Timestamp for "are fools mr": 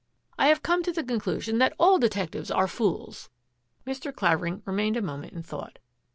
2.49-4.11